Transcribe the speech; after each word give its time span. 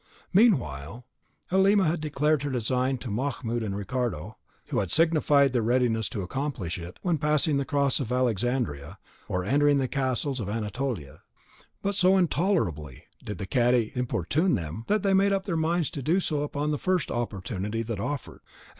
Meanwhile, 0.33 1.05
Halima 1.51 1.85
had 1.85 2.01
declared 2.01 2.41
her 2.41 2.49
design 2.49 2.97
to 2.97 3.11
Mahmoud 3.11 3.61
and 3.61 3.77
Ricardo, 3.77 4.35
who 4.71 4.79
had 4.79 4.89
signified 4.89 5.53
their 5.53 5.61
readiness 5.61 6.09
to 6.09 6.23
accomplish 6.23 6.79
it 6.79 6.97
when 7.03 7.19
passing 7.19 7.57
the 7.57 7.65
Crosses 7.65 7.99
of 7.99 8.11
Alexandria, 8.11 8.97
or 9.27 9.43
entering 9.45 9.77
the 9.77 9.87
castles 9.87 10.39
of 10.39 10.49
Anatolia; 10.49 11.21
but 11.83 11.93
so 11.93 12.17
intolerably 12.17 13.03
did 13.23 13.37
the 13.37 13.45
cadi 13.45 13.91
importune 13.93 14.55
them, 14.55 14.85
that 14.87 15.03
they 15.03 15.13
made 15.13 15.33
up 15.33 15.45
their 15.45 15.55
minds 15.55 15.91
to 15.91 16.01
do 16.01 16.19
so 16.19 16.41
upon 16.41 16.71
the 16.71 16.79
first 16.79 17.11
opportunity 17.11 17.83
that 17.83 17.99
offered. 17.99 18.39